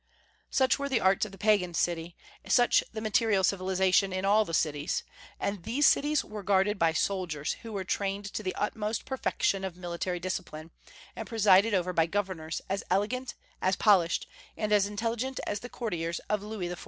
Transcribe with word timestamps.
Such 0.49 0.79
were 0.79 0.89
the 0.89 0.99
arts 0.99 1.27
of 1.27 1.31
the 1.31 1.37
Pagan 1.37 1.75
city, 1.75 2.15
such 2.47 2.83
the 2.91 3.01
material 3.01 3.43
civilization 3.43 4.11
in 4.11 4.25
all 4.25 4.45
the 4.45 4.51
cities; 4.51 5.03
and 5.39 5.61
these 5.61 5.85
cities 5.85 6.25
were 6.25 6.41
guarded 6.41 6.79
by 6.79 6.91
soldiers 6.91 7.53
who 7.61 7.71
were 7.71 7.83
trained 7.83 8.25
to 8.33 8.41
the 8.41 8.55
utmost 8.55 9.05
perfection 9.05 9.63
of 9.63 9.77
military 9.77 10.19
discipline, 10.19 10.71
and 11.15 11.27
presided 11.27 11.75
over 11.75 11.93
by 11.93 12.07
governors 12.07 12.63
as 12.67 12.83
elegant, 12.89 13.35
as 13.61 13.75
polished, 13.75 14.27
and 14.57 14.73
as 14.73 14.87
intelligent 14.87 15.39
as 15.45 15.59
the 15.59 15.69
courtiers 15.69 16.17
of 16.29 16.41
Louis 16.41 16.69
XIV. 16.69 16.79